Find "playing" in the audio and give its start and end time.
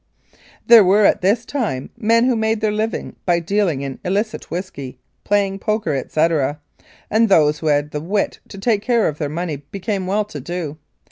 5.23-5.59